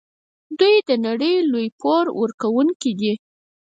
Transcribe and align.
دوی 0.59 0.75
د 0.87 0.89
نړۍ 1.05 1.33
لوی 1.51 1.67
پور 1.79 2.05
ورکوونکي 2.21 2.91
دي. 2.99 3.13